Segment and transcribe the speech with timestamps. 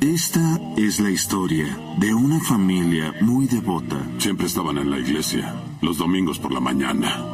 [0.00, 1.66] Esta es la historia
[1.98, 7.24] de una familia muy devota Siempre estaban en la iglesia, los domingos por la mañana.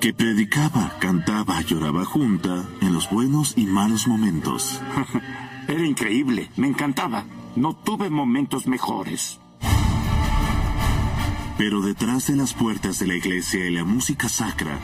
[0.00, 4.80] que predicaba, cantaba, lloraba junta en los buenos y malos momentos.
[5.68, 7.24] Era increíble, me encantaba.
[7.56, 9.40] No tuve momentos mejores.
[11.60, 14.78] Pero detrás de las puertas de la iglesia y la música sacra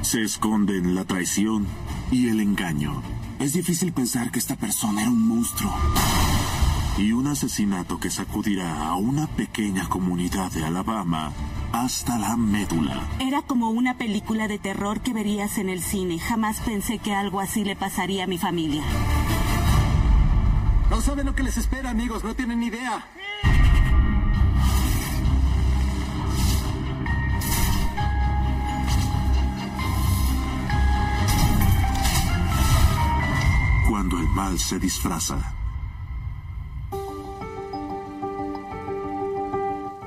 [0.00, 1.64] se esconden la traición
[2.10, 3.00] y el engaño.
[3.38, 5.72] Es difícil pensar que esta persona era un monstruo.
[6.98, 11.30] Y un asesinato que sacudirá a una pequeña comunidad de Alabama
[11.70, 13.06] hasta la médula.
[13.20, 16.18] Era como una película de terror que verías en el cine.
[16.18, 18.82] Jamás pensé que algo así le pasaría a mi familia.
[20.90, 22.24] No saben lo que les espera, amigos.
[22.24, 23.06] No tienen ni idea.
[34.34, 35.54] Mal se disfraza.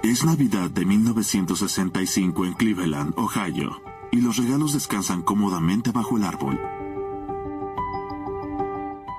[0.03, 6.59] Es Navidad de 1965 en Cleveland, Ohio, y los regalos descansan cómodamente bajo el árbol.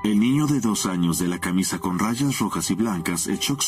[0.05, 3.63] El niño de dos años de la camisa con rayas rojas y blancas es Chuck.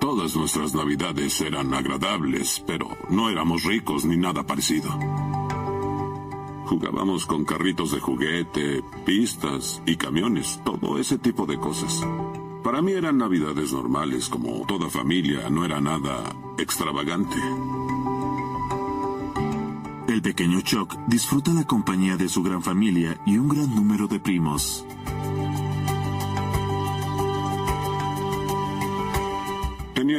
[0.00, 4.98] Todas nuestras navidades eran agradables, pero no éramos ricos ni nada parecido.
[6.70, 12.00] Jugábamos con carritos de juguete, pistas y camiones, todo ese tipo de cosas.
[12.62, 17.34] Para mí eran navidades normales, como toda familia, no era nada extravagante.
[20.06, 24.20] El pequeño Chuck disfruta la compañía de su gran familia y un gran número de
[24.20, 24.86] primos.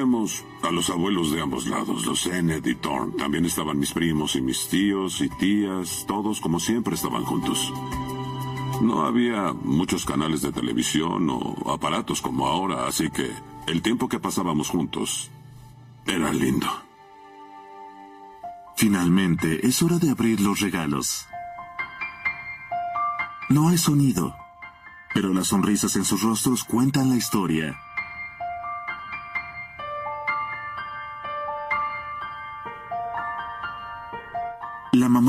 [0.02, 3.14] A los abuelos de ambos lados, los Sennett y Thorne.
[3.20, 7.72] También estaban mis primos y mis tíos y tías, todos como siempre estaban juntos.
[8.82, 13.30] No había muchos canales de televisión o aparatos como ahora, así que
[13.68, 15.30] el tiempo que pasábamos juntos
[16.08, 16.68] era lindo.
[18.76, 21.28] Finalmente, es hora de abrir los regalos.
[23.50, 24.36] No hay sonido,
[25.14, 27.78] pero las sonrisas en sus rostros cuentan la historia.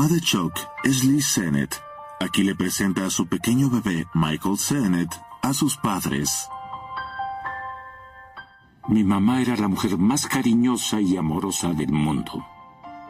[0.07, 0.53] De Chuck
[0.83, 1.81] es Liz Sennett.
[2.19, 5.09] Aquí le presenta a su pequeño bebé, Michael Sennett,
[5.41, 6.49] a sus padres.
[8.87, 12.45] Mi mamá era la mujer más cariñosa y amorosa del mundo.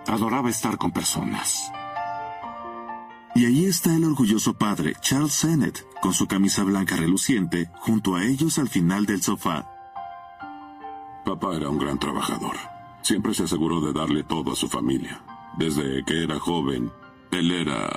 [0.08, 1.72] Adoraba estar con personas.
[3.36, 8.24] Y ahí está el orgulloso padre, Charles Sennett, con su camisa blanca reluciente, junto a
[8.24, 9.68] ellos al final del sofá.
[11.26, 12.58] Papá era un gran trabajador.
[13.02, 15.24] Siempre se aseguró de darle todo a su familia.
[15.58, 16.92] Desde que era joven,
[17.32, 17.90] él era...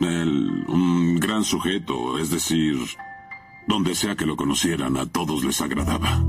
[0.00, 2.76] Él, un gran sujeto, es decir,
[3.66, 6.22] donde sea que lo conocieran, a todos les agradaba.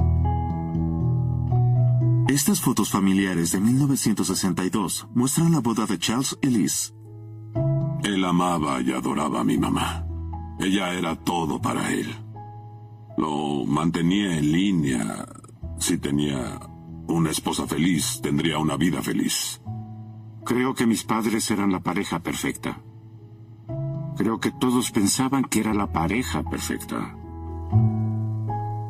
[2.28, 6.94] Estas fotos familiares de 1962 muestran la boda de Charles y Liz.
[8.03, 10.06] Él amaba y adoraba a mi mamá.
[10.59, 12.16] Ella era todo para él.
[13.18, 15.26] Lo mantenía en línea.
[15.79, 16.59] Si tenía
[17.08, 19.62] una esposa feliz, tendría una vida feliz.
[20.46, 22.80] Creo que mis padres eran la pareja perfecta.
[24.16, 27.18] Creo que todos pensaban que era la pareja perfecta.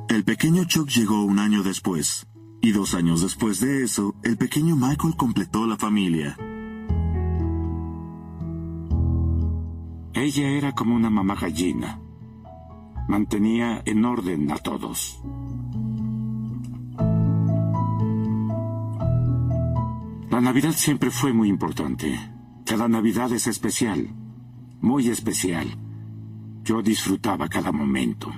[0.10, 2.28] El pequeño Chuck llegó un año después.
[2.62, 6.36] Y dos años después de eso, el pequeño Michael completó la familia.
[10.13, 12.01] Ella era como una mamá gallina.
[13.08, 15.22] Mantenía en orden a todos.
[20.36, 22.20] La Navidad siempre fue muy importante.
[22.66, 24.10] Cada Navidad es especial,
[24.82, 25.66] muy especial.
[26.62, 28.34] Yo disfrutaba cada momento.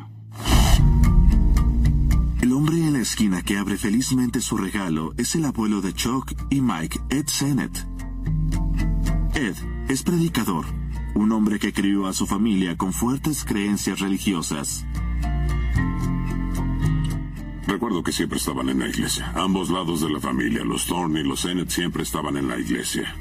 [2.40, 6.34] El hombre en la esquina que abre felizmente su regalo es el abuelo de Chuck
[6.52, 7.76] y Mike, Ed Sennett.
[9.34, 9.56] Ed
[9.90, 10.66] es predicador,
[11.16, 14.86] un hombre que crió a su familia con fuertes creencias religiosas.
[17.68, 19.32] Recuerdo que siempre estaban en la iglesia.
[19.36, 23.14] Ambos lados de la familia, los Thorne y los Sennett, siempre estaban en la iglesia.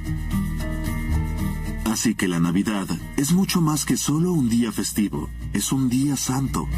[1.85, 6.17] Así que la Navidad es mucho más que solo un día festivo, es un día
[6.17, 6.69] santo.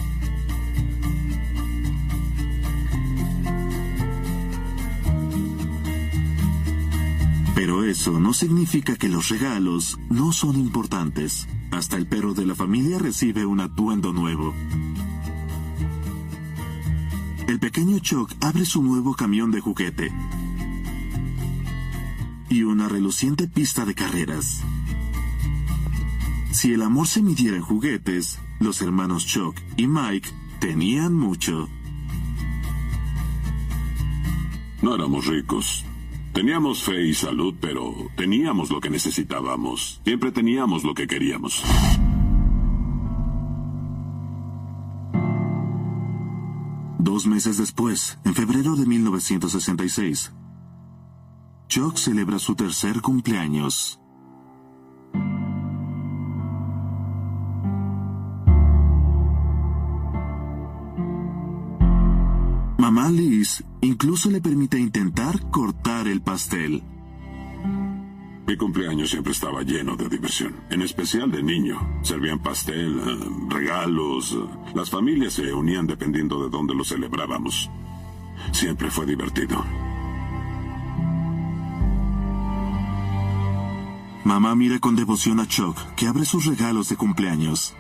[7.55, 11.49] Pero eso no significa que los regalos no son importantes.
[11.71, 14.55] Hasta el perro de la familia recibe un atuendo nuevo.
[17.49, 20.13] El pequeño Chuck abre su nuevo camión de juguete
[22.51, 24.63] y una reluciente pista de carreras.
[26.53, 30.29] Si el amor se midiera en juguetes, los hermanos Chuck y Mike
[30.61, 31.71] tenían mucho.
[34.83, 35.87] No éramos ricos.
[36.35, 40.03] Teníamos fe y salud, pero teníamos lo que necesitábamos.
[40.05, 41.65] Siempre teníamos lo que queríamos.
[47.19, 50.33] Dos meses después, en febrero de 1966,
[51.67, 53.99] Chuck celebra su tercer cumpleaños.
[62.79, 66.85] Mamá Liz incluso le permite intentar cortar el pastel.
[68.49, 72.01] Mi cumpleaños siempre estaba lleno de diversión, en especial de niño.
[72.03, 73.19] Servían pastel, eh,
[73.51, 74.33] regalos.
[74.33, 77.71] eh, Las familias se unían dependiendo de dónde lo celebrábamos.
[78.53, 79.63] Siempre fue divertido.
[84.25, 87.75] Mamá mira con devoción a Chuck, que abre sus regalos de cumpleaños.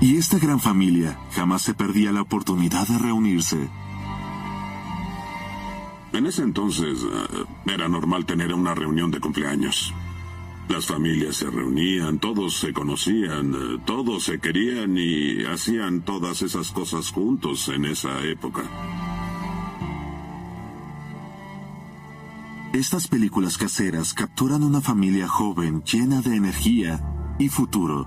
[0.00, 3.68] Y esta gran familia jamás se perdía la oportunidad de reunirse.
[6.12, 9.92] En ese entonces eh, era normal tener una reunión de cumpleaños.
[10.68, 16.70] Las familias se reunían, todos se conocían, eh, todos se querían y hacían todas esas
[16.72, 18.62] cosas juntos en esa época.
[22.72, 27.00] Estas películas caseras capturan una familia joven llena de energía
[27.38, 28.06] y futuro.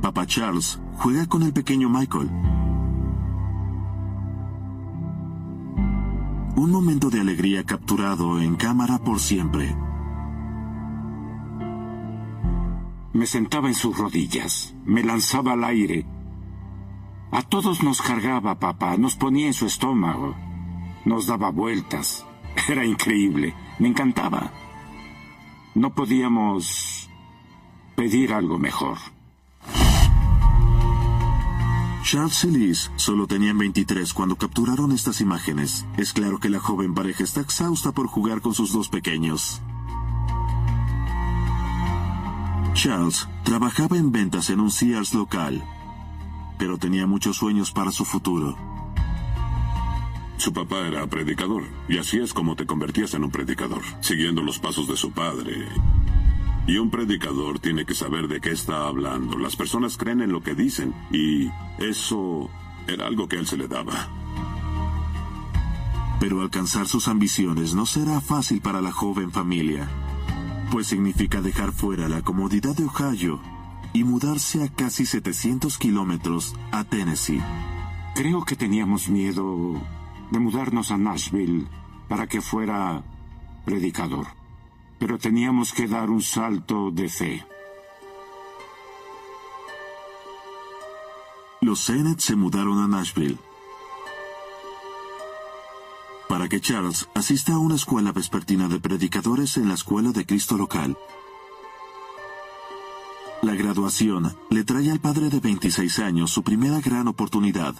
[0.00, 2.57] Papá Charles juega con el pequeño Michael.
[6.58, 9.76] Un momento de alegría capturado en cámara por siempre.
[13.12, 16.04] Me sentaba en sus rodillas, me lanzaba al aire.
[17.30, 20.34] A todos nos cargaba papá, nos ponía en su estómago,
[21.04, 22.26] nos daba vueltas.
[22.68, 24.50] Era increíble, me encantaba.
[25.76, 27.08] No podíamos
[27.94, 28.98] pedir algo mejor.
[32.10, 35.84] Charles y Liz solo tenían 23 cuando capturaron estas imágenes.
[35.98, 39.60] Es claro que la joven pareja está exhausta por jugar con sus dos pequeños.
[42.72, 45.62] Charles trabajaba en ventas en un Sears local,
[46.58, 48.56] pero tenía muchos sueños para su futuro.
[50.38, 54.58] Su papá era predicador, y así es como te convertías en un predicador, siguiendo los
[54.58, 55.68] pasos de su padre.
[56.68, 59.38] Y un predicador tiene que saber de qué está hablando.
[59.38, 62.50] Las personas creen en lo que dicen, y eso
[62.86, 64.06] era algo que a él se le daba.
[66.20, 69.88] Pero alcanzar sus ambiciones no será fácil para la joven familia,
[70.70, 73.40] pues significa dejar fuera la comodidad de Ohio
[73.94, 77.42] y mudarse a casi 700 kilómetros a Tennessee.
[78.14, 79.80] Creo que teníamos miedo
[80.30, 81.66] de mudarnos a Nashville
[82.08, 83.02] para que fuera
[83.64, 84.37] predicador.
[84.98, 87.46] Pero teníamos que dar un salto de fe.
[91.60, 93.38] Los Sennett se mudaron a Nashville
[96.28, 100.56] para que Charles asista a una escuela vespertina de predicadores en la escuela de Cristo
[100.56, 100.96] local.
[103.42, 107.74] La graduación le trae al padre de 26 años su primera gran oportunidad.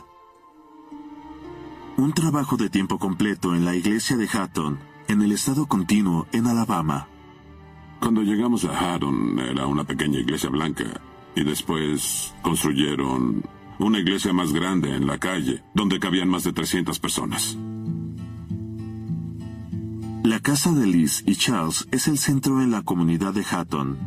[1.97, 4.79] Un trabajo de tiempo completo en la iglesia de Hatton,
[5.09, 7.09] en el estado continuo en Alabama.
[8.01, 11.01] Cuando llegamos a Haddon era una pequeña iglesia blanca
[11.35, 13.43] y después construyeron
[13.79, 17.57] una iglesia más grande en la calle donde cabían más de 300 personas.
[20.25, 23.99] La casa de Liz y Charles es el centro en la comunidad de Hatton.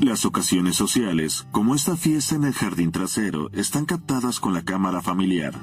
[0.00, 4.62] La Las ocasiones sociales, como esta fiesta en el jardín trasero, están captadas con la
[4.62, 5.54] cámara familiar.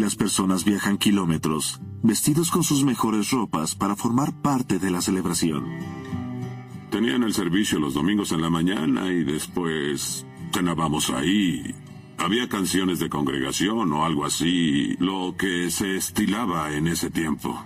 [0.00, 5.64] Las personas viajan kilómetros, vestidos con sus mejores ropas para formar parte de la celebración.
[6.90, 11.74] Tenían el servicio los domingos en la mañana y después cenábamos ahí.
[12.16, 17.62] Había canciones de congregación o algo así, lo que se estilaba en ese tiempo.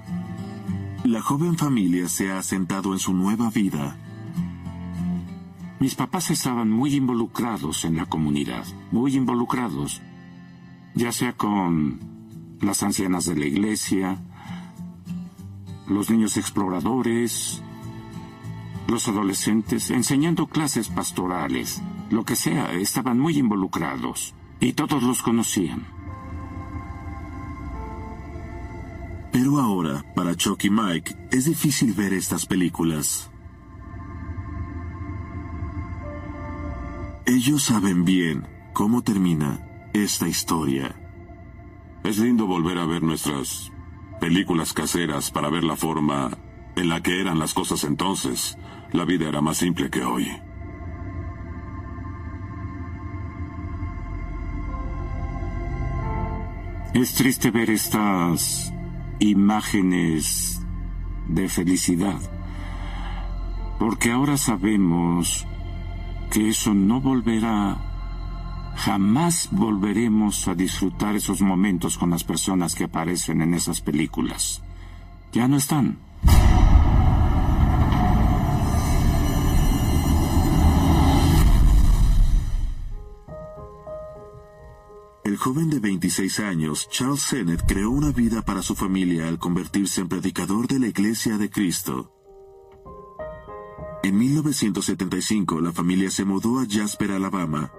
[1.05, 3.97] La joven familia se ha asentado en su nueva vida.
[5.79, 10.03] Mis papás estaban muy involucrados en la comunidad, muy involucrados,
[10.95, 12.14] ya sea con
[12.67, 14.19] las ancianas de la iglesia,
[15.87, 17.63] los niños exploradores,
[18.89, 25.87] los adolescentes, enseñando clases pastorales, lo que sea, estaban muy involucrados y todos los conocían.
[29.33, 33.31] Pero ahora, para Chuck y Mike, es difícil ver estas películas.
[37.27, 41.04] Ellos saben bien cómo termina esta historia.
[42.05, 43.73] Es lindo volver a ver nuestras
[44.21, 46.37] películas caseras para ver la forma
[46.77, 48.59] en la que eran las cosas entonces.
[48.93, 50.31] La vida era más simple que hoy.
[56.93, 58.71] Es triste ver estas
[59.19, 60.63] imágenes
[61.27, 62.21] de felicidad,
[63.79, 65.47] porque ahora sabemos
[66.31, 67.94] que eso no volverá,
[68.77, 74.63] jamás volveremos a disfrutar esos momentos con las personas que aparecen en esas películas.
[75.33, 75.99] Ya no están.
[85.25, 90.03] El joven de 26 años, Charles Sennett, creó una vida para su familia al convertirse
[90.03, 92.13] en predicador de la Iglesia de Cristo.
[94.03, 97.73] En 1975, la familia se mudó a Jasper, Alabama,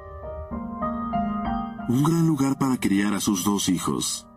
[1.87, 4.27] un gran lugar para criar a sus dos hijos.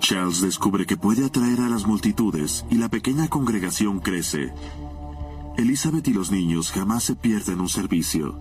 [0.00, 4.52] Charles descubre que puede atraer a las multitudes y la pequeña congregación crece.
[5.56, 8.38] Elizabeth y los niños jamás se pierden un servicio.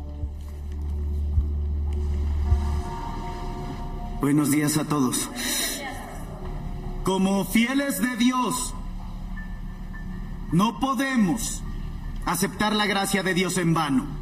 [4.20, 5.29] Buenos días a todos.
[7.03, 8.74] Como fieles de Dios,
[10.51, 11.63] no podemos
[12.25, 14.21] aceptar la gracia de Dios en vano.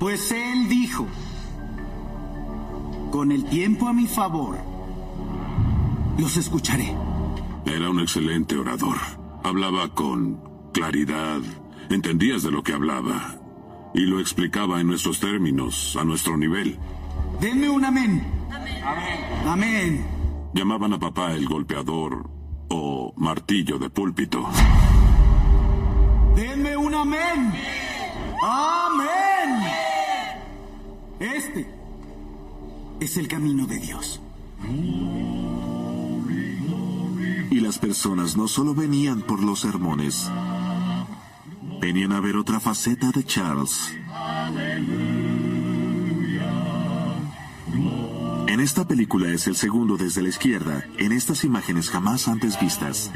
[0.00, 1.06] Pues Él dijo,
[3.10, 4.56] con el tiempo a mi favor,
[6.16, 6.94] los escucharé.
[7.66, 8.96] Era un excelente orador.
[9.44, 10.40] Hablaba con
[10.72, 11.42] claridad.
[11.90, 13.36] Entendías de lo que hablaba.
[13.92, 16.78] Y lo explicaba en nuestros términos, a nuestro nivel.
[17.38, 18.26] Denme un amén.
[19.46, 20.06] Amén.
[20.54, 22.30] Llamaban a papá el golpeador
[22.68, 24.48] o martillo de púlpito.
[26.34, 27.52] Denme un amén.
[28.42, 29.29] Amén.
[31.20, 31.66] Este
[32.98, 34.22] es el camino de Dios.
[37.50, 40.30] Y las personas no solo venían por los sermones,
[41.78, 43.94] venían a ver otra faceta de Charles.
[48.46, 53.10] En esta película es el segundo desde la izquierda, en estas imágenes jamás antes vistas.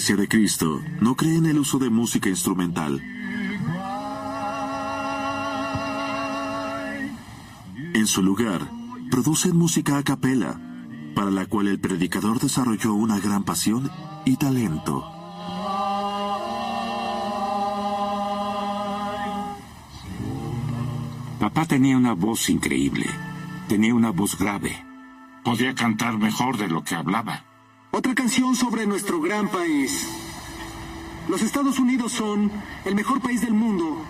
[0.00, 3.02] Iglesia de Cristo no cree en el uso de música instrumental.
[7.92, 8.66] En su lugar,
[9.10, 10.58] producen música a capela,
[11.14, 13.90] para la cual el predicador desarrolló una gran pasión
[14.24, 15.04] y talento.
[21.40, 23.04] Papá tenía una voz increíble.
[23.68, 24.82] Tenía una voz grave.
[25.44, 27.49] Podía cantar mejor de lo que hablaba.
[27.92, 30.08] Otra canción sobre nuestro gran país.
[31.28, 32.50] Los Estados Unidos son
[32.84, 34.04] el mejor país del mundo.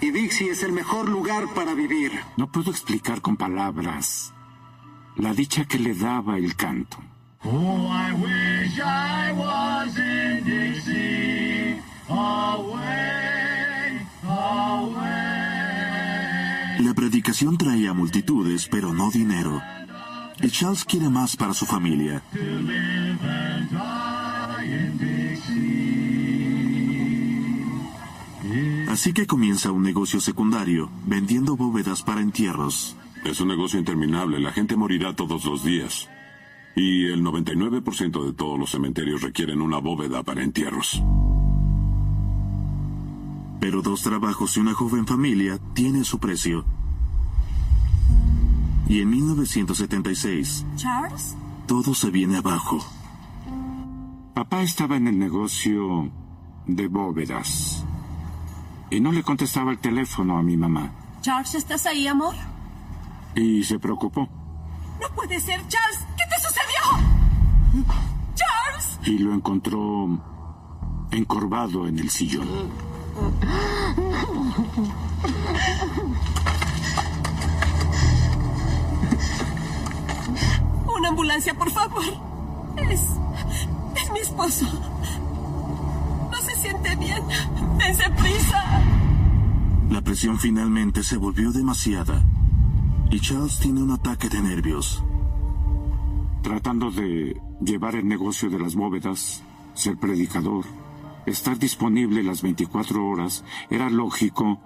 [0.00, 2.12] Y Dixie es el mejor lugar para vivir.
[2.36, 4.32] No puedo explicar con palabras
[5.16, 6.98] la dicha que le daba el canto.
[7.44, 15.06] Oh, I wish I was in Dixie, away, away.
[16.80, 19.62] La predicación traía multitudes, pero no dinero.
[20.42, 22.22] Y Charles quiere más para su familia.
[28.88, 32.96] Así que comienza un negocio secundario, vendiendo bóvedas para entierros.
[33.24, 34.38] Es un negocio interminable.
[34.38, 36.08] La gente morirá todos los días.
[36.74, 41.02] Y el 99% de todos los cementerios requieren una bóveda para entierros.
[43.60, 46.64] Pero dos trabajos y una joven familia tiene su precio.
[48.88, 51.36] Y en 1976, ¿Charles?
[51.66, 52.78] todo se viene abajo.
[54.34, 56.10] Papá estaba en el negocio
[56.66, 57.84] de bóvedas.
[58.90, 60.92] Y no le contestaba el teléfono a mi mamá.
[61.22, 62.34] ¿Charles, estás ahí, amor?
[63.34, 64.28] Y se preocupó.
[65.00, 66.06] No puede ser, Charles.
[66.16, 67.86] ¿Qué te sucedió?
[68.34, 69.00] Charles.
[69.04, 70.08] Y lo encontró
[71.10, 72.46] encorvado en el sillón.
[80.96, 82.04] Una ambulancia, por favor.
[82.90, 83.00] Es.
[83.96, 84.66] Es mi esposo.
[86.30, 87.22] No se siente bien.
[87.78, 88.82] Dense prisa.
[89.90, 92.22] La presión finalmente se volvió demasiada.
[93.10, 95.04] Y Charles tiene un ataque de nervios.
[96.42, 99.42] Tratando de llevar el negocio de las bóvedas,
[99.74, 100.64] ser predicador,
[101.26, 104.60] estar disponible las 24 horas, era lógico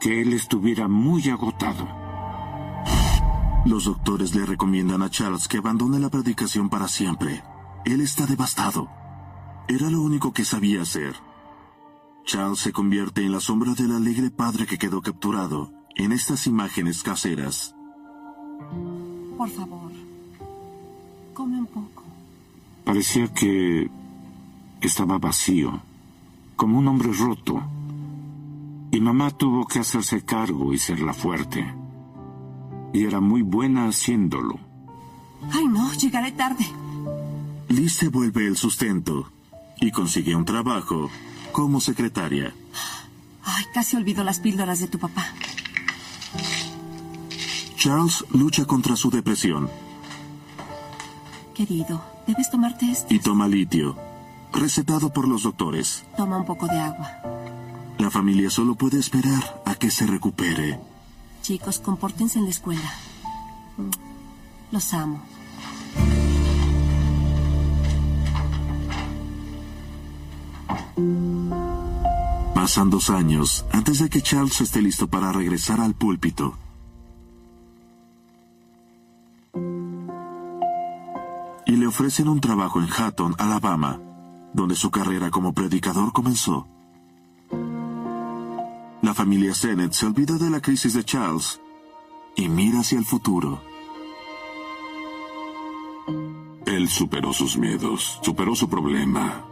[0.00, 2.09] que él estuviera muy agotado.
[3.66, 7.42] Los doctores le recomiendan a Charles que abandone la predicación para siempre.
[7.84, 8.88] Él está devastado.
[9.68, 11.14] Era lo único que sabía hacer.
[12.24, 17.02] Charles se convierte en la sombra del alegre padre que quedó capturado en estas imágenes
[17.02, 17.74] caseras.
[19.36, 19.92] Por favor.
[21.34, 22.02] Come un poco.
[22.84, 23.90] Parecía que
[24.80, 25.80] estaba vacío,
[26.56, 27.62] como un hombre roto.
[28.90, 31.79] Y mamá tuvo que hacerse cargo y ser la fuerte.
[32.92, 34.58] Y era muy buena haciéndolo.
[35.52, 36.66] Ay, no, llegaré tarde.
[37.68, 39.30] Liz se vuelve el sustento
[39.80, 41.08] y consigue un trabajo
[41.52, 42.52] como secretaria.
[43.44, 45.24] Ay, casi olvido las píldoras de tu papá.
[47.76, 49.70] Charles lucha contra su depresión
[51.54, 53.12] Querido, debes tomarte esto.
[53.14, 53.96] y toma litio,
[54.52, 56.04] recetado por los doctores.
[56.16, 57.10] Toma un poco de agua.
[57.98, 60.78] La familia solo puede esperar a que se recupere.
[61.42, 62.94] Chicos, compórtense en la escuela.
[64.70, 65.22] Los amo.
[72.54, 76.56] Pasan dos años antes de que Charles esté listo para regresar al púlpito.
[81.66, 83.98] Y le ofrecen un trabajo en Hatton, Alabama,
[84.52, 86.66] donde su carrera como predicador comenzó.
[89.10, 91.60] La familia Sennett se olvida de la crisis de Charles
[92.36, 93.60] y mira hacia el futuro.
[96.64, 99.44] Él superó sus miedos, superó su problema.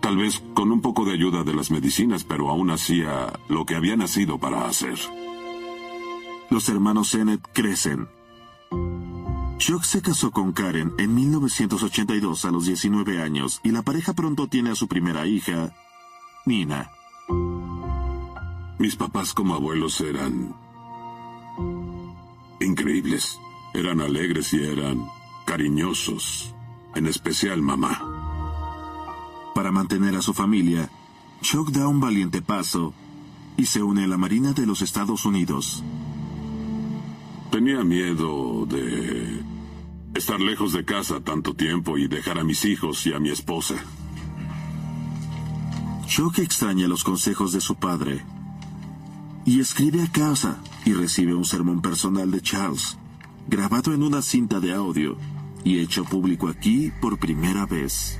[0.00, 3.74] Tal vez con un poco de ayuda de las medicinas, pero aún hacía lo que
[3.74, 4.98] había nacido para hacer.
[6.48, 8.08] Los hermanos Sennett crecen.
[9.58, 14.46] Chuck se casó con Karen en 1982 a los 19 años y la pareja pronto
[14.46, 15.74] tiene a su primera hija,
[16.46, 16.90] Nina.
[18.78, 20.54] Mis papás como abuelos eran
[22.60, 23.40] increíbles.
[23.74, 25.04] Eran alegres y eran
[25.44, 26.54] cariñosos.
[26.94, 28.00] En especial mamá.
[29.54, 30.88] Para mantener a su familia,
[31.42, 32.94] Chuck da un valiente paso
[33.56, 35.82] y se une a la Marina de los Estados Unidos.
[37.50, 39.42] Tenía miedo de
[40.14, 43.74] estar lejos de casa tanto tiempo y dejar a mis hijos y a mi esposa.
[46.06, 48.24] Chuck extraña los consejos de su padre
[49.44, 52.98] y escribe a casa y recibe un sermón personal de Charles,
[53.46, 55.16] grabado en una cinta de audio
[55.64, 58.18] y hecho público aquí por primera vez.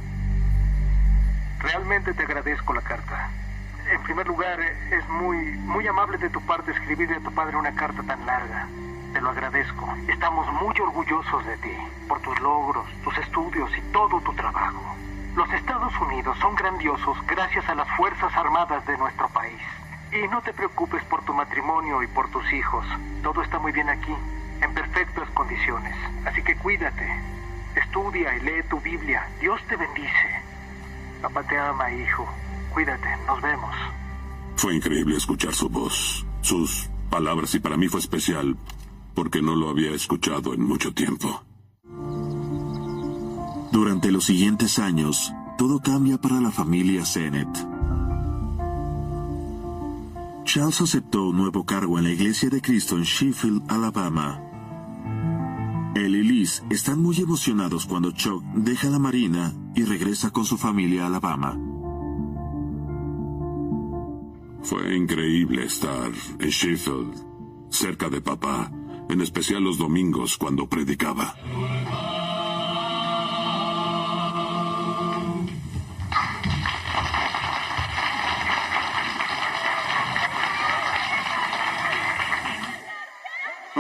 [1.61, 3.31] Realmente te agradezco la carta.
[3.91, 7.75] En primer lugar, es muy, muy amable de tu parte escribirle a tu padre una
[7.75, 8.69] carta tan larga.
[9.13, 9.95] Te lo agradezco.
[10.09, 11.73] Estamos muy orgullosos de ti,
[12.07, 14.95] por tus logros, tus estudios y todo tu trabajo.
[15.35, 19.61] Los Estados Unidos son grandiosos gracias a las Fuerzas Armadas de nuestro país.
[20.13, 22.87] Y no te preocupes por tu matrimonio y por tus hijos.
[23.23, 24.15] Todo está muy bien aquí,
[24.63, 25.95] en perfectas condiciones.
[26.25, 27.07] Así que cuídate.
[27.77, 29.29] Estudia y lee tu Biblia.
[29.41, 30.43] Dios te bendice.
[31.23, 32.27] Papá te ama, hijo.
[32.73, 33.75] Cuídate, nos vemos.
[34.57, 38.57] Fue increíble escuchar su voz, sus palabras y para mí fue especial
[39.15, 41.43] porque no lo había escuchado en mucho tiempo.
[43.73, 47.49] Durante los siguientes años, todo cambia para la familia Sennett.
[50.49, 54.41] Charles aceptó un nuevo cargo en la Iglesia de Cristo en Sheffield, Alabama.
[55.95, 60.57] Él y Liz están muy emocionados cuando Chuck deja la marina y regresa con su
[60.57, 61.55] familia a Alabama.
[64.63, 67.13] Fue increíble estar en Sheffield,
[67.69, 68.73] cerca de papá,
[69.11, 71.35] en especial los domingos cuando predicaba.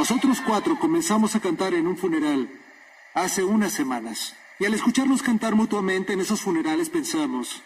[0.09, 2.49] Nosotros cuatro comenzamos a cantar en un funeral
[3.13, 4.35] hace unas semanas.
[4.59, 7.63] Y al escucharnos cantar mutuamente en esos funerales pensamos,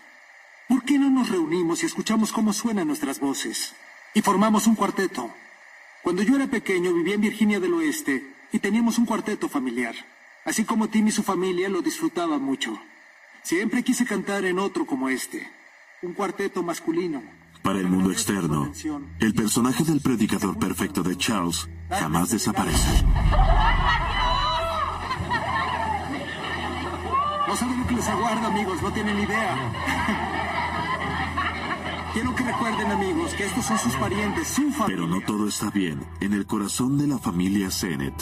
[0.68, 3.76] ¿por qué no nos reunimos y escuchamos cómo suenan nuestras voces?
[4.12, 5.32] Y formamos un cuarteto.
[6.02, 9.94] Cuando yo era pequeño vivía en Virginia del Oeste y teníamos un cuarteto familiar.
[10.44, 12.76] Así como Tim y su familia lo disfrutaban mucho.
[13.44, 15.48] Siempre quise cantar en otro como este.
[16.02, 17.22] Un cuarteto masculino.
[17.62, 18.72] Para el mundo externo,
[19.20, 23.04] el personaje del predicador perfecto de Charles jamás desaparece.
[27.46, 29.72] No saben lo que les aguarda, amigos, no tienen idea.
[32.12, 34.86] Quiero que recuerden, amigos, que estos son sus parientes, su familia.
[34.86, 38.14] Pero no todo está bien en el corazón de la familia Sennett.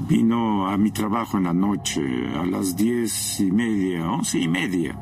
[0.00, 2.02] Vino a mi trabajo en la noche
[2.36, 4.98] a las diez y media, once y media.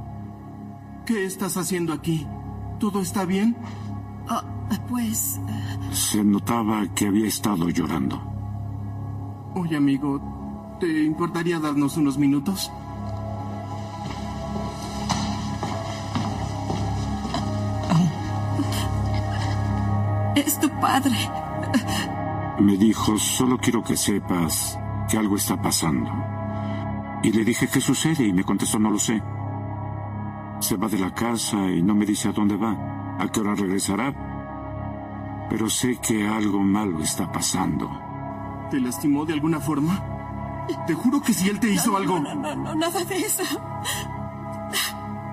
[1.06, 2.26] ¿Qué estás haciendo aquí?
[2.78, 3.56] ¿Todo está bien?
[4.28, 4.40] Oh,
[4.88, 5.40] pues...
[5.48, 8.20] eh, Se notaba que había estado llorando.
[9.54, 12.70] Oye, amigo, ¿te importaría darnos unos minutos?
[20.36, 21.16] es tu padre.
[22.60, 26.10] Me dijo, solo quiero que sepas que algo está pasando.
[27.22, 28.26] Y le dije, ¿qué sucede?
[28.26, 29.22] Y me contestó, no lo sé.
[30.60, 33.54] Se va de la casa y no me dice a dónde va, a qué hora
[33.54, 35.46] regresará.
[35.48, 37.90] Pero sé que algo malo está pasando.
[38.70, 39.98] ¿Te lastimó de alguna forma?
[40.86, 42.20] Te juro que si él te hizo algo...
[42.20, 43.42] No, no, no, nada de eso.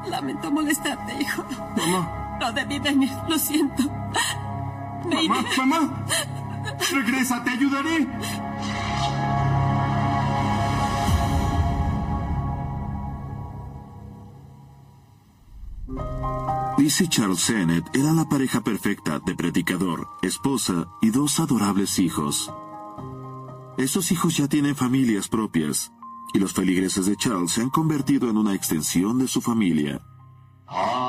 [0.10, 1.44] Lamento molestarte, hijo.
[1.76, 3.84] Mamá, No debí venir, lo siento.
[5.04, 6.06] Mamá, mamá.
[6.92, 8.08] Regresa, te ayudaré.
[16.78, 22.54] Liz y Charles Sennett eran la pareja perfecta de predicador, esposa y dos adorables hijos.
[23.78, 25.92] Esos hijos ya tienen familias propias,
[26.34, 30.02] y los feligreses de Charles se han convertido en una extensión de su familia.
[30.70, 31.07] I'd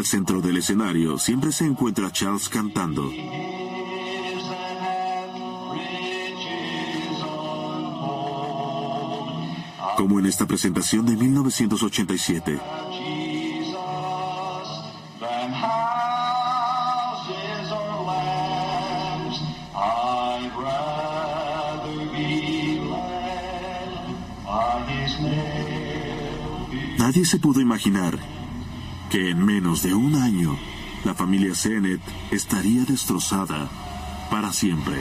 [0.00, 3.12] Al centro del escenario siempre se encuentra Charles cantando.
[9.98, 12.58] Como en esta presentación de 1987.
[12.90, 13.76] Jesus
[15.20, 16.10] than houses
[17.70, 19.38] or lands.
[19.76, 23.92] I'd rather be led
[24.46, 26.96] by his name.
[26.96, 28.39] Nadie se pudo imaginar
[29.10, 30.56] que en menos de un año
[31.04, 33.68] la familia Sennett estaría destrozada
[34.30, 34.96] para siempre.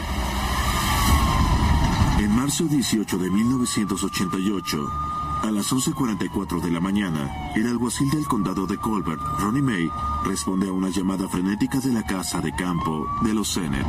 [2.17, 4.91] En marzo 18 de 1988,
[5.43, 9.91] a las 11.44 de la mañana, el alguacil del condado de Colbert, Ronnie May,
[10.25, 13.87] responde a una llamada frenética de la casa de campo de los Sennett.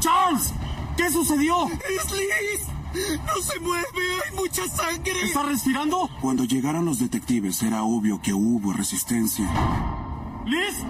[0.00, 0.52] ¡Charles!
[0.96, 1.68] ¿Qué sucedió?
[1.68, 3.20] ¡Es Liz!
[3.26, 4.19] ¡No se mueve!
[4.30, 5.24] ¡Hay mucha sangre!
[5.24, 6.08] ¿Está respirando?
[6.20, 9.48] Cuando llegaron los detectives era obvio que hubo resistencia.
[10.46, 10.84] ¿Liz?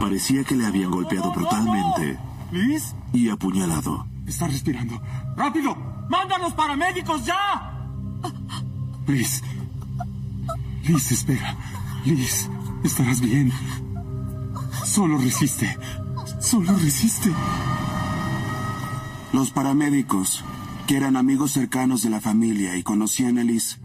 [0.00, 2.18] Parecía que le habían golpeado brutalmente
[2.52, 2.94] ¿Liz?
[3.12, 4.06] y apuñalado.
[4.26, 5.00] Está respirando.
[5.36, 5.74] ¡Rápido!
[6.08, 7.72] ¡Mándanos paramédicos ya!
[9.06, 9.42] Liz.
[10.84, 11.56] Liz, espera.
[12.04, 12.48] Liz,
[12.84, 13.52] estarás bien.
[14.84, 15.76] Solo resiste.
[16.40, 17.32] Solo resiste.
[19.36, 20.42] Los paramédicos,
[20.86, 23.78] que eran amigos cercanos de la familia y conocían a Liz.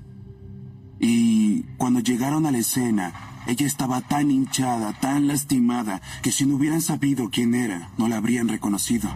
[0.97, 3.11] Y cuando llegaron a la escena,
[3.47, 8.15] ella estaba tan hinchada, tan lastimada, que si no hubieran sabido quién era, no la
[8.15, 9.13] habrían reconocido.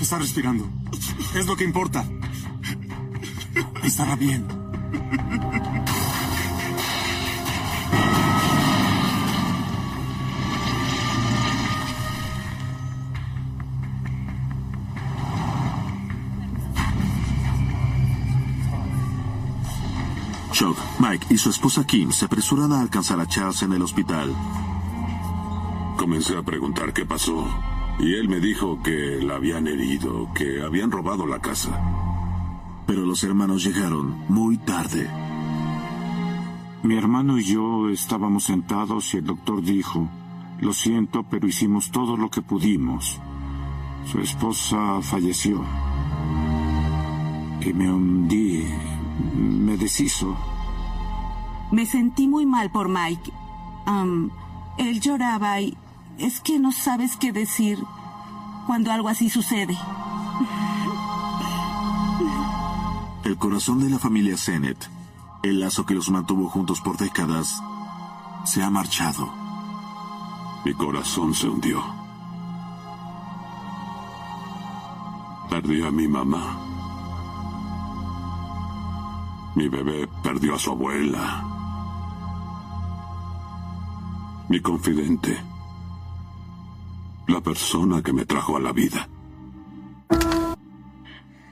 [0.00, 0.68] Está respirando.
[1.36, 2.04] Es lo que importa.
[3.84, 4.44] Estará bien.
[20.58, 24.34] Chuck, Mike y su esposa Kim se apresuran a alcanzar a Charles en el hospital.
[25.96, 27.46] Comencé a preguntar qué pasó.
[28.00, 31.80] Y él me dijo que la habían herido, que habían robado la casa.
[32.88, 35.08] Pero los hermanos llegaron muy tarde.
[36.82, 40.08] Mi hermano y yo estábamos sentados y el doctor dijo,
[40.58, 43.20] lo siento, pero hicimos todo lo que pudimos.
[44.10, 45.64] Su esposa falleció.
[47.60, 48.66] Y me hundí,
[49.34, 50.36] me deshizo.
[51.70, 53.32] Me sentí muy mal por Mike.
[53.86, 54.30] Am,
[54.78, 55.76] él lloraba y
[56.18, 57.78] es que no sabes qué decir
[58.66, 59.76] cuando algo así sucede.
[63.24, 64.88] El corazón de la familia Sennett,
[65.42, 67.62] el lazo que los mantuvo juntos por décadas,
[68.44, 69.30] se ha marchado.
[70.64, 71.82] Mi corazón se hundió.
[75.50, 76.77] Perdí a mi mamá.
[79.58, 81.44] Mi bebé perdió a su abuela.
[84.48, 85.36] Mi confidente.
[87.26, 89.08] La persona que me trajo a la vida.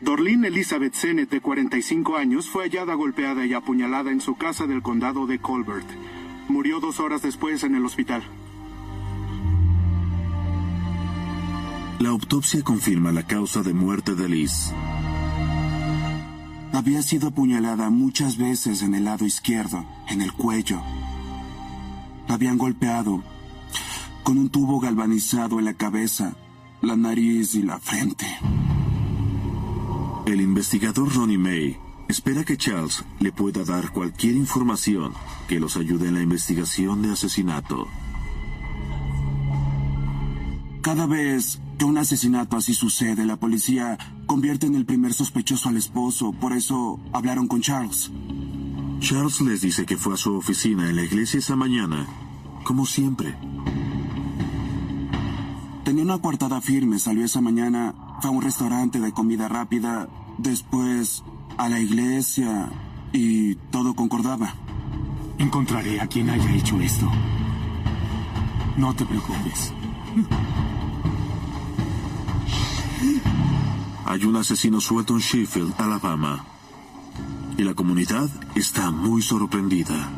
[0.01, 4.83] Dorlene Elizabeth Sennett, de 45 años, fue hallada golpeada y apuñalada en su casa del
[4.83, 5.89] condado de Colbert.
[6.47, 8.23] Murió dos horas después en el hospital.
[11.99, 14.73] La autopsia confirma la causa de muerte de Liz.
[16.77, 20.79] Había sido apuñalada muchas veces en el lado izquierdo, en el cuello.
[22.29, 23.25] La habían golpeado
[24.23, 26.37] con un tubo galvanizado en la cabeza,
[26.83, 28.27] la nariz y la frente.
[30.27, 35.15] El investigador Ronnie May espera que Charles le pueda dar cualquier información
[35.49, 37.89] que los ayude en la investigación de asesinato.
[40.83, 45.77] Cada vez que un asesinato así sucede, la policía convierte en el primer sospechoso al
[45.77, 46.33] esposo.
[46.33, 48.11] Por eso hablaron con Charles.
[49.01, 52.07] Charles les dice que fue a su oficina en la iglesia esa mañana,
[52.65, 53.35] como siempre.
[55.85, 60.09] Tenía una coartada firme, salió esa mañana, fue a un restaurante de comida rápida,
[60.39, 61.23] después
[61.59, 62.71] a la iglesia
[63.13, 64.55] y todo concordaba.
[65.39, 67.11] Encontraré a quien haya hecho esto.
[68.77, 69.73] No te preocupes.
[74.05, 76.45] Hay un asesino suelto en Sheffield, Alabama.
[77.59, 80.11] Y la comunidad está muy sorprendida.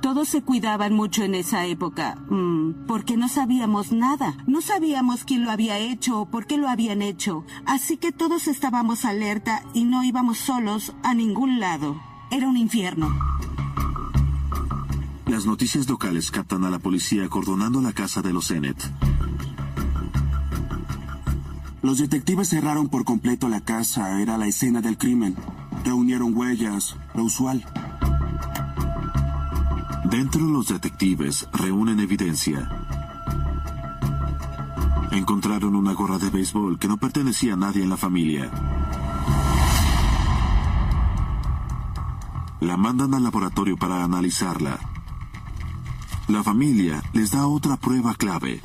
[0.00, 4.34] Todos se cuidaban mucho en esa época, mm, porque no sabíamos nada.
[4.46, 7.44] No sabíamos quién lo había hecho o por qué lo habían hecho.
[7.64, 12.00] Así que todos estábamos alerta y no íbamos solos a ningún lado.
[12.30, 13.08] Era un infierno.
[15.26, 18.76] Las noticias locales captan a la policía acordonando la casa de los Sennett.
[21.82, 25.36] Los detectives cerraron por completo la casa, era la escena del crimen.
[25.84, 27.64] Reunieron huellas, lo usual.
[30.04, 32.68] Dentro los detectives reúnen evidencia.
[35.10, 38.50] Encontraron una gorra de béisbol que no pertenecía a nadie en la familia.
[42.60, 44.78] La mandan al laboratorio para analizarla.
[46.28, 48.62] La familia les da otra prueba clave.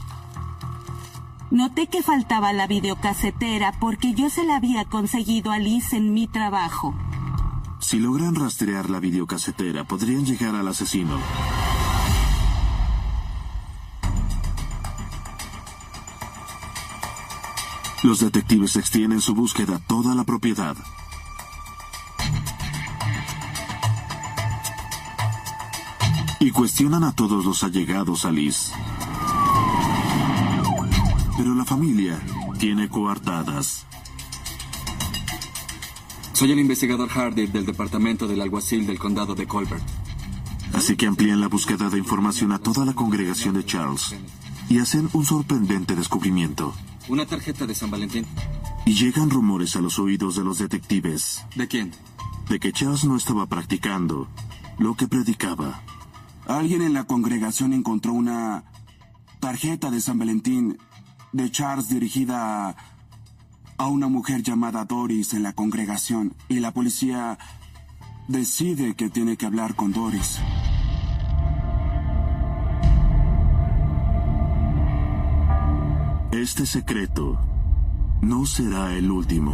[1.50, 6.28] Noté que faltaba la videocasetera porque yo se la había conseguido a Liz en mi
[6.28, 6.94] trabajo.
[7.80, 11.18] Si logran rastrear la videocasetera, podrían llegar al asesino.
[18.04, 20.76] Los detectives extienden su búsqueda a toda la propiedad.
[26.40, 28.74] Y cuestionan a todos los allegados a Liz.
[31.38, 32.20] Pero la familia
[32.60, 33.86] tiene coartadas.
[36.34, 39.84] Soy el investigador Hardy del Departamento del Alguacil del Condado de Colbert.
[40.74, 44.16] Así que amplían la búsqueda de información a toda la congregación de Charles
[44.70, 46.74] y hacen un sorprendente descubrimiento.
[47.08, 48.26] Una tarjeta de San Valentín.
[48.86, 51.92] Y llegan rumores a los oídos de los detectives ¿De quién?
[52.50, 54.28] de que Charles no estaba practicando
[54.78, 55.82] lo que predicaba.
[56.48, 58.64] Alguien en la congregación encontró una
[59.40, 60.78] tarjeta de San Valentín
[61.38, 62.76] de Charles dirigida
[63.78, 67.38] a, una mujer llamada Doris en la congregación y la policía
[68.28, 70.40] decide que tiene que hablar con Doris.
[76.32, 77.40] Este secreto
[78.22, 79.54] no será el último.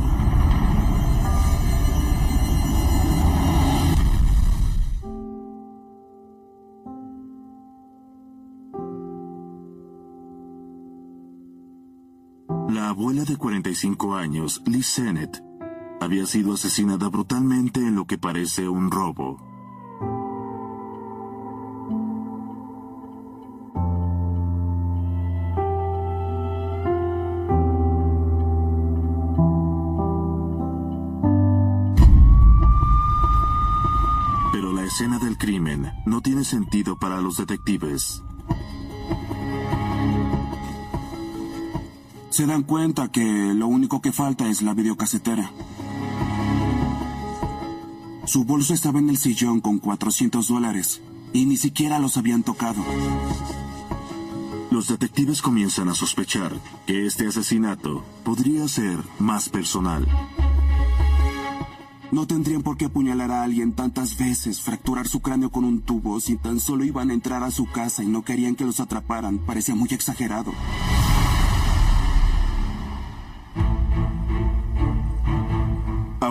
[12.93, 15.43] Abuela de 45 años, Liz Sennett,
[15.99, 19.37] había sido asesinada brutalmente en lo que parece un robo.
[34.51, 38.23] Pero la escena del crimen no tiene sentido para los detectives.
[42.33, 45.51] Se dan cuenta que lo único que falta es la videocasetera.
[48.25, 50.99] Su bolso estaba en el sillón con 400 dólares
[51.31, 52.83] y ni siquiera los habían tocado.
[54.71, 56.53] Los detectives comienzan a sospechar
[56.87, 60.07] que este asesinato podría ser más personal.
[62.11, 66.19] No tendrían por qué apuñalar a alguien tantas veces, fracturar su cráneo con un tubo
[66.19, 69.37] si tan solo iban a entrar a su casa y no querían que los atraparan.
[69.37, 70.51] Parecía muy exagerado.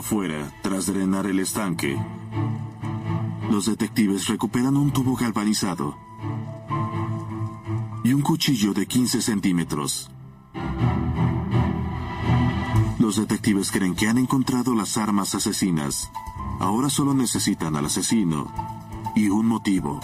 [0.04, 1.96] Afuera, tras drenar el estanque,
[3.48, 5.96] los detectives recuperan un tubo galvanizado
[8.02, 10.10] y un cuchillo de 15 centímetros.
[12.98, 16.10] Los detectives creen que han encontrado las armas asesinas.
[16.58, 18.52] Ahora solo necesitan al asesino
[19.14, 20.00] y un motivo.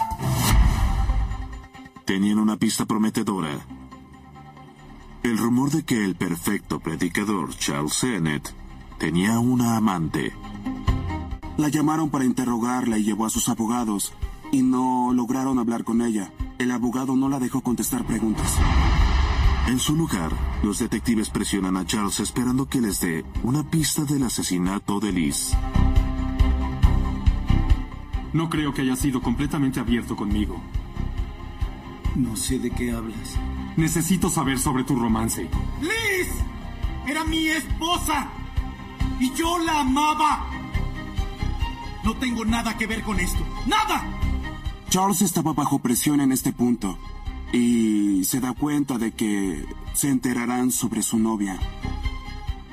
[2.05, 3.59] Tenían una pista prometedora.
[5.23, 8.58] El rumor de que el perfecto predicador Charles Sennett
[8.99, 10.33] tenía una amante.
[11.57, 14.13] La llamaron para interrogarla y llevó a sus abogados
[14.51, 16.31] y no lograron hablar con ella.
[16.59, 18.57] El abogado no la dejó contestar preguntas.
[19.67, 20.31] En su lugar,
[20.63, 25.53] los detectives presionan a Charles esperando que les dé una pista del asesinato de Liz.
[28.33, 30.61] No creo que haya sido completamente abierto conmigo.
[32.15, 33.35] No sé de qué hablas.
[33.77, 35.49] Necesito saber sobre tu romance.
[35.81, 36.29] ¡Liz!
[37.07, 38.29] Era mi esposa.
[39.19, 40.45] Y yo la amaba.
[42.03, 43.45] No tengo nada que ver con esto.
[43.67, 44.03] ¡Nada!
[44.89, 46.97] Charles estaba bajo presión en este punto
[47.51, 51.59] y se da cuenta de que se enterarán sobre su novia.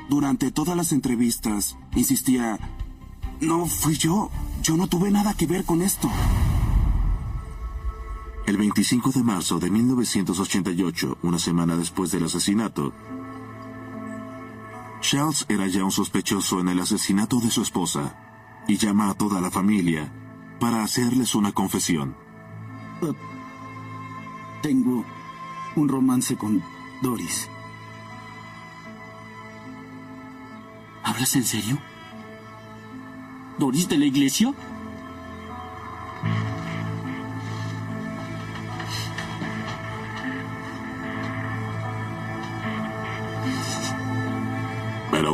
[0.08, 2.58] Durante todas las entrevistas insistía,
[3.40, 4.30] no fui yo,
[4.62, 6.08] yo no tuve nada que ver con esto.
[8.46, 12.92] El 25 de marzo de 1988, una semana después del asesinato,
[15.08, 18.16] Charles era ya un sospechoso en el asesinato de su esposa
[18.66, 20.12] y llama a toda la familia
[20.58, 22.16] para hacerles una confesión.
[23.00, 23.14] Uh,
[24.62, 25.04] tengo
[25.76, 26.60] un romance con
[27.02, 27.48] Doris.
[31.04, 31.78] ¿Hablas en serio?
[33.60, 34.52] ¿Doris de la iglesia?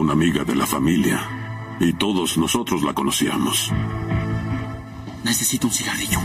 [0.03, 1.21] Una amiga de la familia
[1.79, 3.71] y todos nosotros la conocíamos.
[5.23, 6.19] Necesito un cigarrillo.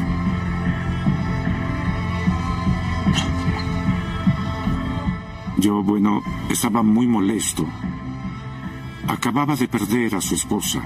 [5.57, 7.67] Yo, bueno, estaba muy molesto.
[9.07, 10.81] Acababa de perder a su esposa.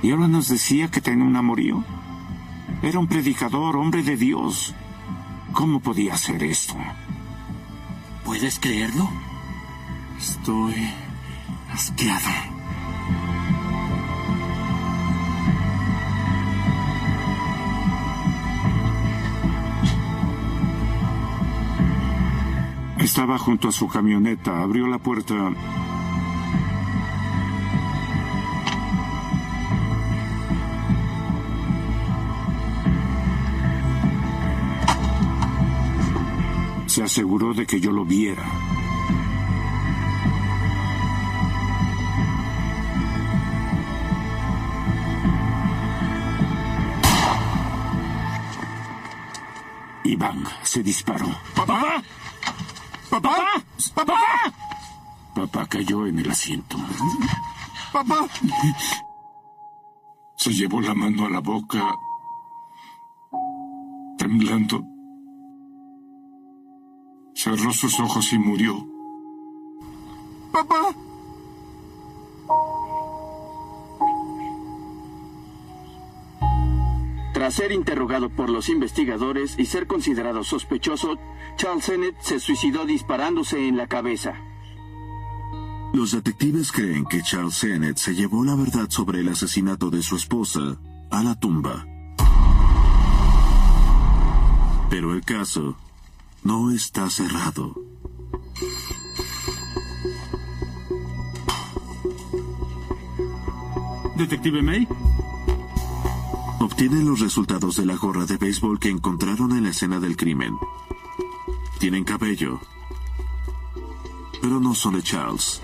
[0.00, 1.82] Y ahora nos decía que tenía un amorío.
[2.82, 4.76] Era un predicador, hombre de Dios.
[5.52, 6.74] ¿Cómo podía hacer esto?
[8.24, 9.10] ¿Puedes creerlo?
[10.20, 10.74] Estoy
[22.98, 25.34] Estaba junto a su camioneta, abrió la puerta.
[36.86, 38.44] Se aseguró de que yo lo viera.
[50.12, 51.24] Y bang, se disparó.
[51.56, 52.02] ¡Papá!
[53.08, 53.64] ¡Papá!
[53.94, 54.52] ¡Papá!
[55.34, 56.76] Papá cayó en el asiento.
[57.94, 58.28] ¡Papá!
[60.36, 61.96] Se llevó la mano a la boca,
[64.18, 64.84] temblando.
[67.34, 68.86] Cerró sus ojos y murió.
[70.52, 70.94] ¡Papá!
[77.42, 81.18] Tras ser interrogado por los investigadores y ser considerado sospechoso,
[81.56, 84.40] Charles Sennett se suicidó disparándose en la cabeza.
[85.92, 90.14] Los detectives creen que Charles Sennett se llevó la verdad sobre el asesinato de su
[90.14, 90.78] esposa
[91.10, 91.84] a la tumba.
[94.88, 95.76] Pero el caso
[96.44, 97.74] no está cerrado.
[104.16, 104.86] ¿Detective May?
[106.62, 110.56] Obtienen los resultados de la gorra de béisbol que encontraron en la escena del crimen.
[111.80, 112.60] Tienen cabello,
[114.40, 115.60] pero no son de Charles.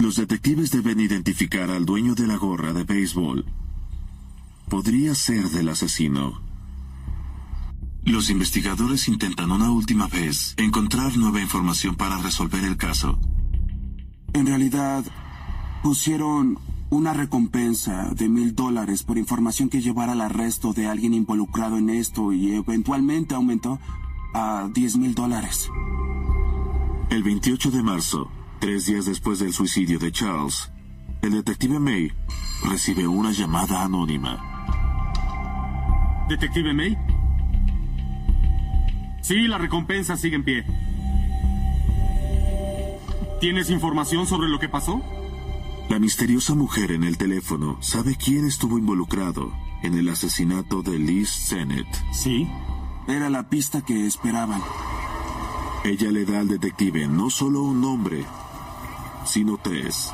[0.00, 3.44] Los detectives deben identificar al dueño de la gorra de béisbol.
[4.68, 6.42] Podría ser del asesino.
[8.02, 13.20] Los investigadores intentan una última vez encontrar nueva información para resolver el caso.
[14.32, 15.04] En realidad,
[15.84, 16.58] pusieron
[16.88, 21.90] una recompensa de mil dólares por información que llevara al arresto de alguien involucrado en
[21.90, 23.78] esto y eventualmente aumentó
[24.32, 25.68] a 10 mil dólares.
[27.10, 28.30] El 28 de marzo,
[28.60, 30.72] tres días después del suicidio de Charles,
[31.20, 32.10] el detective May
[32.66, 34.40] recibe una llamada anónima.
[36.30, 36.96] ¿Detective May?
[39.20, 40.64] Sí, la recompensa sigue en pie.
[43.38, 45.02] ¿Tienes información sobre lo que pasó?
[45.88, 51.28] La misteriosa mujer en el teléfono sabe quién estuvo involucrado en el asesinato de Liz
[51.28, 51.86] Sennett.
[52.12, 52.48] Sí.
[53.06, 54.62] Era la pista que esperaban.
[55.84, 58.24] Ella le da al detective no solo un nombre,
[59.26, 60.12] sino tres.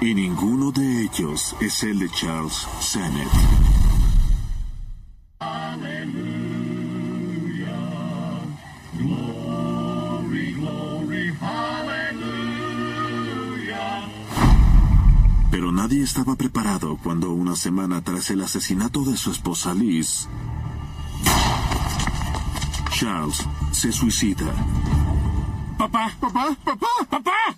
[0.00, 3.61] Y ninguno de ellos es el de Charles Sennett.
[16.12, 20.28] Estaba preparado cuando una semana tras el asesinato de su esposa Liz,
[22.90, 24.52] Charles se suicida.
[25.78, 27.56] Papá, papá, papá, papá.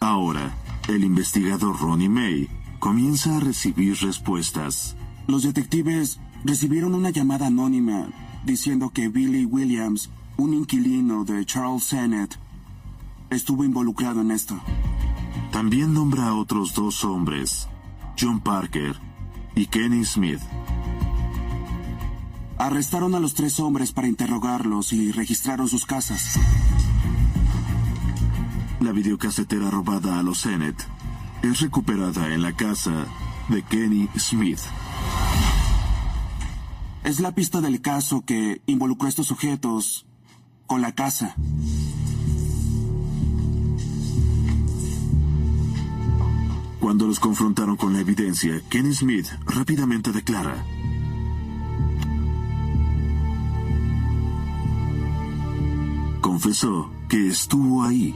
[0.00, 0.56] Ahora,
[0.88, 2.48] el investigador Ronnie May
[2.80, 4.96] comienza a recibir respuestas.
[5.28, 8.08] Los detectives recibieron una llamada anónima
[8.44, 12.36] diciendo que Billy Williams, un inquilino de Charles Sennett,
[13.30, 14.60] estuvo involucrado en esto.
[15.52, 17.68] También nombra a otros dos hombres,
[18.18, 18.96] John Parker
[19.54, 20.40] y Kenny Smith.
[22.58, 26.38] Arrestaron a los tres hombres para interrogarlos y registraron sus casas.
[28.80, 30.76] La videocasetera robada a los Sennett
[31.42, 33.06] es recuperada en la casa
[33.48, 34.60] de Kenny Smith.
[37.04, 40.06] Es la pista del caso que involucró a estos sujetos
[40.66, 41.34] con la casa.
[46.80, 50.64] Cuando los confrontaron con la evidencia, Kenny Smith rápidamente declara.
[56.20, 58.14] Confesó que estuvo ahí,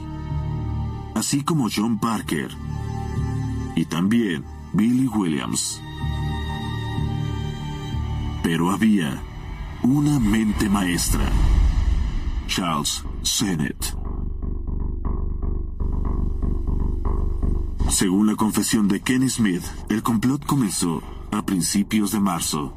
[1.15, 2.49] así como John Parker
[3.75, 5.81] y también Billy Williams.
[8.43, 9.21] Pero había
[9.83, 11.29] una mente maestra,
[12.47, 14.02] Charles Sennett.
[17.93, 22.73] Según la confesión de Kenny Smith, el complot comenzó a principios de marzo.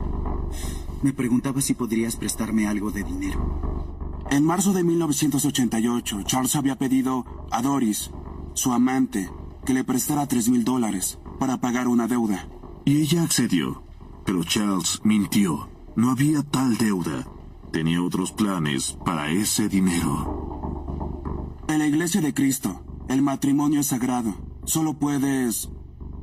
[1.03, 4.21] Me preguntaba si podrías prestarme algo de dinero.
[4.31, 8.11] En marzo de 1988, Charles había pedido a Doris,
[8.53, 9.31] su amante,
[9.65, 12.47] que le prestara tres mil dólares para pagar una deuda.
[12.85, 13.83] Y ella accedió.
[14.27, 15.71] Pero Charles mintió.
[15.97, 17.27] No había tal deuda.
[17.73, 21.55] Tenía otros planes para ese dinero.
[21.69, 24.46] En la iglesia de Cristo, el matrimonio es sagrado.
[24.67, 25.71] Solo puedes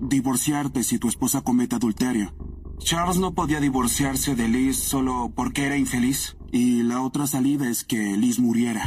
[0.01, 2.33] divorciarte si tu esposa comete adulterio.
[2.77, 6.35] Charles no podía divorciarse de Liz solo porque era infeliz.
[6.51, 8.83] Y la otra salida es que Liz muriera.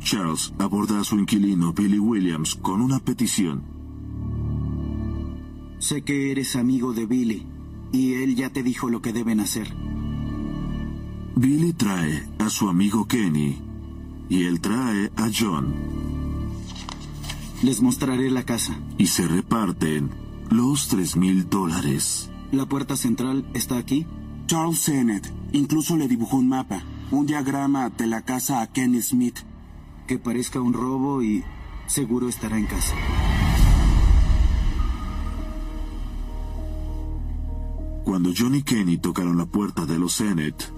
[0.00, 3.62] Charles aborda a su inquilino Billy Williams con una petición.
[5.78, 7.46] Sé que eres amigo de Billy
[7.92, 9.74] y él ya te dijo lo que deben hacer.
[11.36, 13.58] Billy trae a su amigo Kenny
[14.28, 16.13] y él trae a John.
[17.64, 18.78] Les mostraré la casa.
[18.98, 20.10] Y se reparten
[20.50, 22.30] los tres mil dólares.
[22.52, 24.06] ¿La puerta central está aquí?
[24.46, 29.38] Charles Sennett incluso le dibujó un mapa, un diagrama de la casa a Kenny Smith.
[30.06, 31.42] Que parezca un robo y
[31.86, 32.94] seguro estará en casa.
[38.04, 40.70] Cuando John y Kenny tocaron la puerta de los Sennett,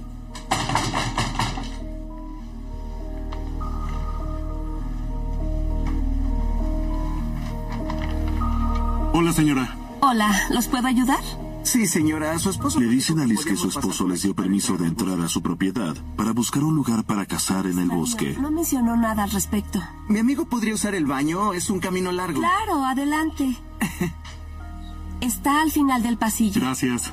[9.27, 9.77] Hola, señora.
[10.03, 11.18] Hola, ¿los puedo ayudar?
[11.64, 12.79] Sí, señora, su esposo.
[12.79, 15.97] Le dicen a Liz que su esposo les dio permiso de entrar a su propiedad
[16.16, 18.37] para buscar un lugar para cazar en el bosque.
[18.41, 19.83] No mencionó nada al respecto.
[20.07, 22.39] Mi amigo podría usar el baño, es un camino largo.
[22.39, 23.57] Claro, adelante.
[25.20, 26.61] Está al final del pasillo.
[26.61, 27.12] Gracias.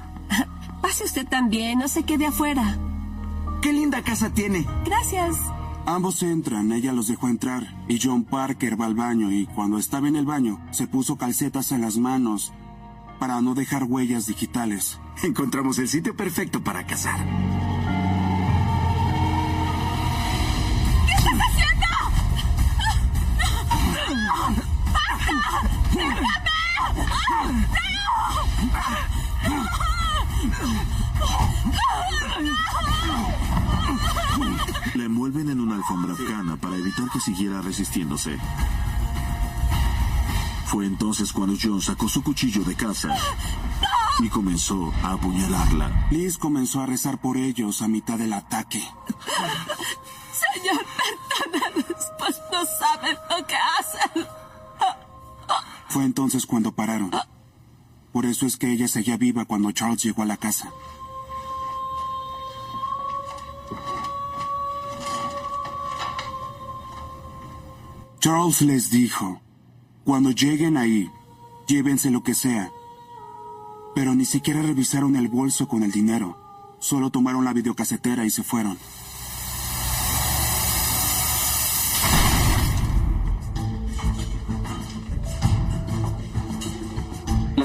[0.84, 2.78] Pase usted también, no se quede afuera.
[3.64, 4.68] Qué linda casa tiene.
[4.86, 5.36] Gracias.
[5.86, 10.08] Ambos entran, ella los dejó entrar y John Parker va al baño y cuando estaba
[10.08, 12.54] en el baño se puso calcetas en las manos
[13.20, 15.02] para no dejar huellas digitales.
[15.24, 17.20] Encontramos el sitio perfecto para cazar.
[21.06, 21.88] ¿Qué estás haciendo?
[24.08, 24.50] ¡No!
[24.50, 24.64] no, ¡No!
[29.44, 29.68] ¡No!
[32.42, 32.93] ¡No!
[34.96, 38.38] La envuelven en una alfombra afgana para evitar que siguiera resistiéndose.
[40.68, 43.16] Fue entonces cuando John sacó su cuchillo de casa
[44.20, 46.08] y comenzó a apuñalarla.
[46.12, 48.84] Liz comenzó a rezar por ellos a mitad del ataque.
[50.54, 50.86] Señor,
[51.42, 54.28] perdónalos, pues no saben lo que hacen.
[55.90, 57.12] Fue entonces cuando pararon.
[58.12, 60.72] Por eso es que ella seguía viva cuando Charles llegó a la casa.
[68.24, 69.42] Charles les dijo,
[70.06, 71.12] cuando lleguen ahí,
[71.68, 72.72] llévense lo que sea.
[73.96, 76.38] Pero ni siquiera revisaron el bolso con el dinero.
[76.80, 78.78] Solo tomaron la videocasetera y se fueron.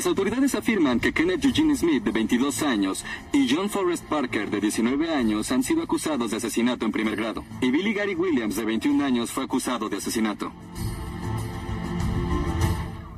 [0.09, 5.15] Autoridades afirman que Kenneth Eugene Smith, de 22 años, y John Forrest Parker, de 19
[5.15, 7.45] años, han sido acusados de asesinato en primer grado.
[7.61, 10.53] Y Billy Gary Williams, de 21 años, fue acusado de asesinato.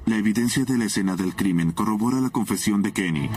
[0.07, 3.31] La evidencia de la escena del crimen corrobora la confesión de Kenny.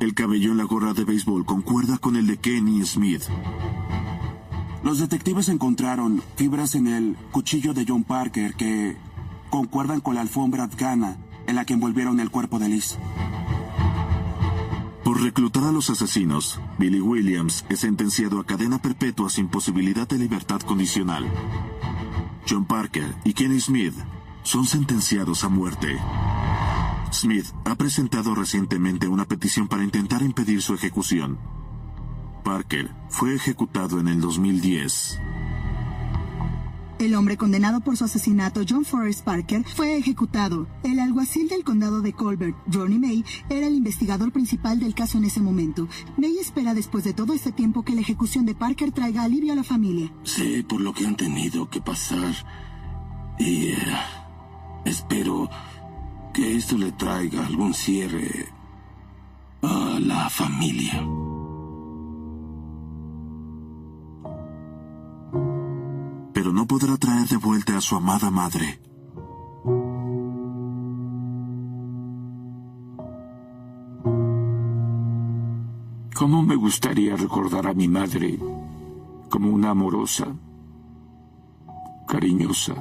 [0.00, 3.22] El cabello en la gorra de béisbol concuerda con el de Kenny Smith.
[4.82, 8.96] Los detectives encontraron fibras en el cuchillo de John Parker que
[9.54, 12.98] concuerdan con la alfombra afgana en la que envolvieron el cuerpo de Liz.
[15.04, 20.18] Por reclutar a los asesinos, Billy Williams es sentenciado a cadena perpetua sin posibilidad de
[20.18, 21.24] libertad condicional.
[22.50, 23.94] John Parker y Kenny Smith
[24.42, 26.00] son sentenciados a muerte.
[27.12, 31.38] Smith ha presentado recientemente una petición para intentar impedir su ejecución.
[32.42, 35.20] Parker fue ejecutado en el 2010.
[36.98, 40.68] El hombre condenado por su asesinato, John Forrest Parker, fue ejecutado.
[40.84, 45.24] El alguacil del condado de Colbert, Johnny May, era el investigador principal del caso en
[45.24, 45.88] ese momento.
[46.16, 49.56] May espera después de todo este tiempo que la ejecución de Parker traiga alivio a
[49.56, 50.12] la familia.
[50.22, 52.32] Sé por lo que han tenido que pasar
[53.38, 53.76] y eh,
[54.84, 55.50] espero
[56.32, 58.48] que esto le traiga algún cierre
[59.62, 61.04] a la familia.
[66.44, 68.78] Pero no podrá traer de vuelta a su amada madre.
[76.14, 78.38] ¿Cómo me gustaría recordar a mi madre
[79.30, 80.26] como una amorosa,
[82.06, 82.74] cariñosa,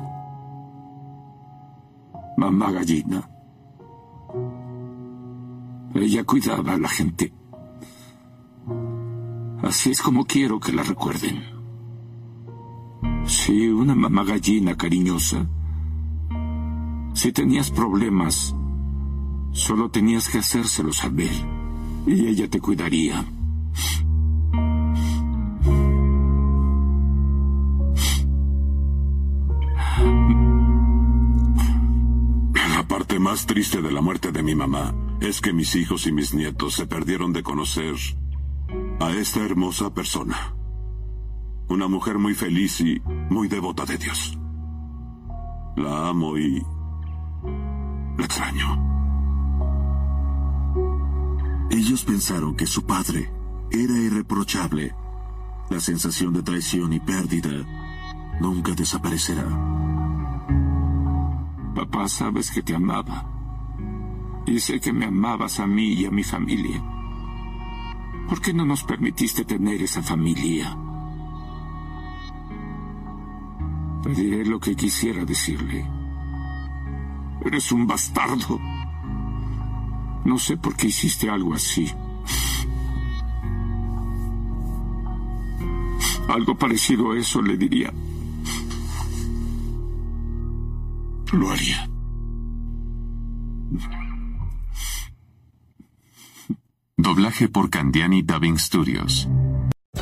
[2.35, 3.29] mamá gallina?
[5.93, 7.33] Ella cuidaba a la gente.
[9.61, 11.52] Así es como quiero que la recuerden.
[13.45, 15.45] Sí, una mamá gallina cariñosa.
[17.13, 18.55] Si tenías problemas,
[19.51, 21.33] solo tenías que hacérselo saber
[22.07, 23.25] y ella te cuidaría.
[32.53, 36.13] La parte más triste de la muerte de mi mamá es que mis hijos y
[36.13, 37.95] mis nietos se perdieron de conocer
[39.01, 40.62] a esta hermosa persona.
[41.73, 43.01] Una mujer muy feliz y
[43.31, 44.37] muy devota de Dios.
[45.75, 46.63] La amo y
[48.15, 48.67] la extraño.
[51.71, 53.33] Ellos pensaron que su padre
[53.71, 54.93] era irreprochable.
[55.71, 57.49] La sensación de traición y pérdida
[58.39, 59.47] nunca desaparecerá.
[61.73, 63.25] Papá, sabes que te amaba.
[64.45, 66.83] Y sé que me amabas a mí y a mi familia.
[68.29, 70.77] ¿Por qué no nos permitiste tener esa familia?
[74.09, 75.85] Diré lo que quisiera decirle.
[77.45, 78.59] Eres un bastardo.
[80.25, 81.91] No sé por qué hiciste algo así.
[86.27, 87.93] Algo parecido a eso le diría.
[91.31, 91.89] Lo haría.
[96.95, 99.27] Doblaje por Candiani Dubbing Studios.